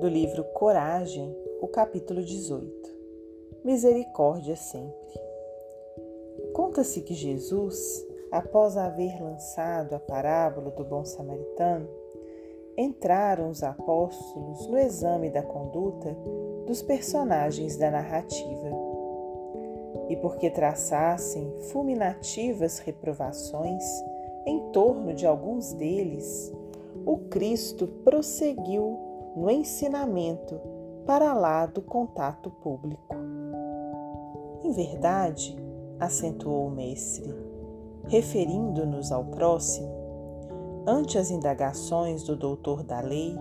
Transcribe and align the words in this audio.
do 0.00 0.08
livro 0.08 0.42
Coragem, 0.54 1.36
o 1.60 1.68
capítulo 1.68 2.22
18. 2.22 2.72
Misericórdia 3.64 4.56
sempre. 4.56 5.20
Conta-se 6.52 7.00
que 7.00 7.14
Jesus, 7.14 8.04
após 8.30 8.76
haver 8.76 9.22
lançado 9.22 9.94
a 9.94 10.00
parábola 10.00 10.70
do 10.72 10.84
bom 10.84 11.04
samaritano, 11.04 11.88
entraram 12.76 13.48
os 13.48 13.62
apóstolos 13.62 14.66
no 14.66 14.76
exame 14.76 15.30
da 15.30 15.42
conduta 15.42 16.16
dos 16.66 16.82
personagens 16.82 17.76
da 17.76 17.90
narrativa. 17.90 18.70
E 20.08 20.16
porque 20.16 20.50
traçassem 20.50 21.52
fulminativas 21.70 22.80
reprovações 22.80 23.84
em 24.44 24.72
torno 24.72 25.14
de 25.14 25.24
alguns 25.24 25.72
deles, 25.72 26.52
o 27.06 27.16
Cristo 27.16 27.86
prosseguiu 27.86 29.03
no 29.36 29.50
ensinamento 29.50 30.60
para 31.06 31.34
lá 31.34 31.66
do 31.66 31.82
contato 31.82 32.50
público. 32.50 33.14
Em 34.62 34.72
verdade, 34.72 35.56
acentuou 35.98 36.68
o 36.68 36.70
Mestre, 36.70 37.34
referindo-nos 38.08 39.12
ao 39.12 39.24
próximo, 39.24 39.92
ante 40.86 41.18
as 41.18 41.30
indagações 41.30 42.22
do 42.22 42.36
doutor 42.36 42.82
da 42.82 43.00
lei, 43.00 43.36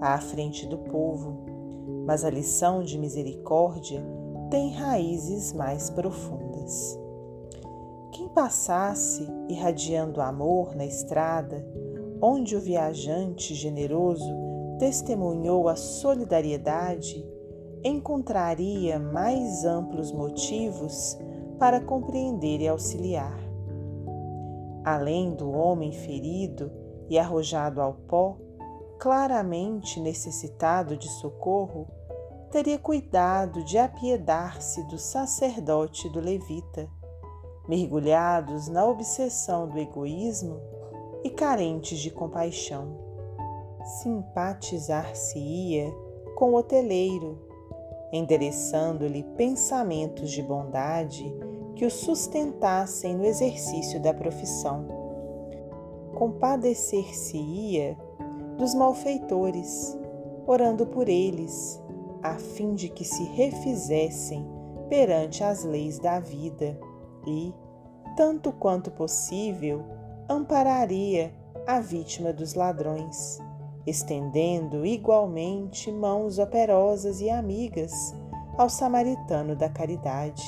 à 0.00 0.18
frente 0.18 0.66
do 0.66 0.78
povo, 0.78 1.38
mas 2.06 2.24
a 2.24 2.30
lição 2.30 2.82
de 2.82 2.98
misericórdia 2.98 4.02
tem 4.50 4.72
raízes 4.72 5.52
mais 5.52 5.90
profundas. 5.90 6.98
Quem 8.12 8.28
passasse 8.28 9.28
irradiando 9.48 10.20
amor 10.20 10.74
na 10.74 10.86
estrada, 10.86 11.66
onde 12.20 12.56
o 12.56 12.60
viajante 12.60 13.54
generoso 13.54 14.47
testemunhou 14.78 15.68
a 15.68 15.76
solidariedade, 15.76 17.24
encontraria 17.84 18.98
mais 18.98 19.64
amplos 19.64 20.12
motivos 20.12 21.18
para 21.58 21.80
compreender 21.80 22.60
e 22.60 22.68
auxiliar. 22.68 23.38
Além 24.84 25.34
do 25.34 25.50
homem 25.50 25.92
ferido 25.92 26.70
e 27.08 27.18
arrojado 27.18 27.80
ao 27.80 27.94
pó, 27.94 28.38
claramente 28.98 30.00
necessitado 30.00 30.96
de 30.96 31.08
socorro, 31.08 31.86
teria 32.50 32.78
cuidado 32.78 33.62
de 33.64 33.76
apiedar-se 33.76 34.82
do 34.84 34.98
sacerdote 34.98 36.06
e 36.06 36.10
do 36.10 36.20
levita, 36.20 36.88
mergulhados 37.68 38.68
na 38.68 38.86
obsessão 38.86 39.68
do 39.68 39.78
egoísmo 39.78 40.60
e 41.22 41.30
carentes 41.30 41.98
de 41.98 42.10
compaixão. 42.10 43.07
Simpatizar-se-ia 43.84 45.92
com 46.36 46.52
o 46.52 46.56
hoteleiro, 46.56 47.38
endereçando-lhe 48.12 49.22
pensamentos 49.36 50.30
de 50.30 50.42
bondade 50.42 51.34
que 51.74 51.84
o 51.84 51.90
sustentassem 51.90 53.14
no 53.14 53.24
exercício 53.24 54.00
da 54.00 54.12
profissão. 54.12 54.86
Compadecer-se-ia 56.14 57.96
dos 58.56 58.74
malfeitores, 58.74 59.96
orando 60.46 60.86
por 60.86 61.08
eles, 61.08 61.80
a 62.22 62.34
fim 62.34 62.74
de 62.74 62.88
que 62.88 63.04
se 63.04 63.22
refizessem 63.24 64.44
perante 64.88 65.44
as 65.44 65.62
leis 65.62 65.98
da 65.98 66.18
vida 66.18 66.78
e, 67.26 67.54
tanto 68.16 68.50
quanto 68.52 68.90
possível, 68.90 69.84
ampararia 70.28 71.32
a 71.66 71.80
vítima 71.80 72.32
dos 72.32 72.54
ladrões, 72.54 73.38
estendendo 73.88 74.84
igualmente 74.84 75.90
mãos 75.90 76.38
operosas 76.38 77.20
e 77.20 77.30
amigas 77.30 77.92
ao 78.56 78.68
samaritano 78.68 79.56
da 79.56 79.68
caridade, 79.68 80.44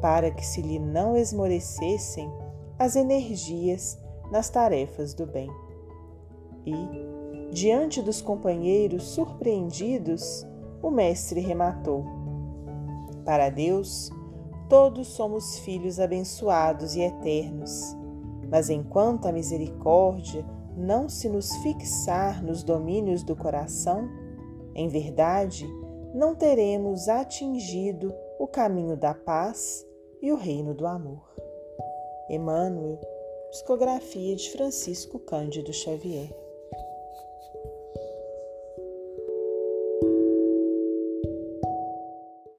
para 0.00 0.30
que 0.30 0.44
se 0.44 0.60
lhe 0.60 0.78
não 0.78 1.16
esmorecessem 1.16 2.30
as 2.78 2.96
energias 2.96 3.98
nas 4.30 4.48
tarefas 4.48 5.14
do 5.14 5.26
bem. 5.26 5.50
E, 6.66 6.74
diante 7.52 8.00
dos 8.00 8.20
companheiros 8.20 9.04
surpreendidos, 9.04 10.46
o 10.82 10.90
Mestre 10.90 11.40
rematou: 11.40 12.04
Para 13.24 13.50
Deus, 13.50 14.10
todos 14.68 15.08
somos 15.08 15.58
filhos 15.58 16.00
abençoados 16.00 16.96
e 16.96 17.00
eternos 17.02 17.96
mas 18.52 18.68
enquanto 18.68 19.24
a 19.24 19.32
misericórdia 19.32 20.44
não 20.76 21.08
se 21.08 21.28
nos 21.28 21.54
fixar 21.56 22.42
nos 22.42 22.62
domínios 22.62 23.22
do 23.22 23.36
coração, 23.36 24.08
em 24.74 24.88
verdade, 24.88 25.66
não 26.14 26.34
teremos 26.34 27.08
atingido 27.08 28.14
o 28.38 28.46
caminho 28.46 28.96
da 28.96 29.14
paz 29.14 29.86
e 30.20 30.32
o 30.32 30.36
reino 30.36 30.74
do 30.74 30.86
amor. 30.86 31.22
Emmanuel, 32.28 33.00
Psicografia 33.50 34.34
de 34.34 34.50
Francisco 34.50 35.18
Cândido 35.18 35.72
Xavier. 35.72 36.41